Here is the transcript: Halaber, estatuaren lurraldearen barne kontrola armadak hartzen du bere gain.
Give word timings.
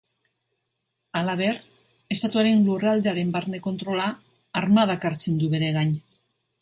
Halaber, 1.19 1.59
estatuaren 2.15 2.65
lurraldearen 2.69 3.35
barne 3.37 3.61
kontrola 3.67 4.09
armadak 4.63 5.07
hartzen 5.11 5.37
du 5.45 5.53
bere 5.57 5.71
gain. 5.77 5.95